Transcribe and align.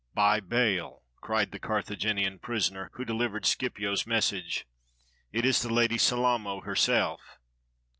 "By 0.15 0.39
Baal," 0.39 1.03
cried 1.17 1.51
the 1.51 1.59
Carthaginian 1.59 2.39
prisoner 2.39 2.89
who 2.95 3.05
dehvered 3.05 3.45
Scipio's 3.45 4.07
message, 4.07 4.65
"it 5.31 5.45
is 5.45 5.61
the 5.61 5.71
Lady 5.71 5.99
Salamo 5.99 6.61
herself." 6.63 7.37